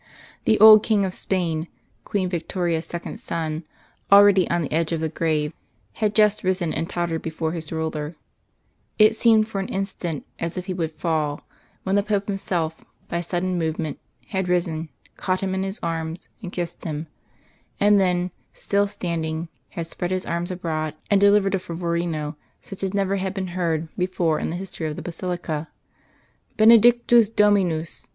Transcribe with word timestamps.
The 0.45 0.59
old 0.59 0.81
King 0.81 1.05
of 1.05 1.13
Spain 1.13 1.67
(Queen 2.05 2.27
Victoria's 2.27 2.87
second 2.87 3.19
son), 3.19 3.65
already 4.11 4.49
on 4.49 4.63
the 4.63 4.73
edge 4.73 4.91
of 4.91 4.99
the 4.99 5.09
grave, 5.09 5.53
had 5.93 6.15
just 6.15 6.43
risen 6.43 6.73
and 6.73 6.89
tottered 6.89 7.21
before 7.21 7.51
his 7.51 7.71
Ruler; 7.71 8.15
it 8.97 9.13
seemed 9.13 9.47
for 9.47 9.61
an 9.61 9.67
instant 9.67 10.25
as 10.39 10.57
if 10.57 10.65
he 10.65 10.73
would 10.73 10.91
fall, 10.93 11.45
when 11.83 11.93
the 11.95 12.01
Pope 12.01 12.27
himself, 12.27 12.83
by 13.09 13.17
a 13.17 13.21
sudden 13.21 13.59
movement, 13.59 13.99
had 14.29 14.49
risen, 14.49 14.89
caught 15.17 15.41
him 15.41 15.53
in 15.53 15.61
his 15.61 15.79
arms 15.83 16.29
and 16.41 16.51
kissed 16.51 16.83
him; 16.83 17.05
and 17.79 17.99
then, 17.99 18.31
still 18.53 18.87
standing, 18.87 19.49
had 19.69 19.85
spread 19.85 20.09
his 20.09 20.25
arms 20.25 20.49
abroad 20.49 20.95
and 21.11 21.21
delivered 21.21 21.53
a 21.53 21.59
fervorino 21.59 22.35
such 22.59 22.81
as 22.81 22.91
never 22.95 23.17
had 23.17 23.35
been 23.35 23.49
heard 23.53 23.87
before 23.95 24.39
in 24.39 24.49
the 24.49 24.55
history 24.55 24.87
of 24.87 24.95
the 24.95 25.03
basilica. 25.03 25.69
"_Benedictus 26.57 27.29
Dominus! 27.29 28.07